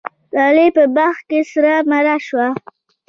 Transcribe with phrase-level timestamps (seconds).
[0.35, 2.47] لیلی په باغ کي سره مڼه شوه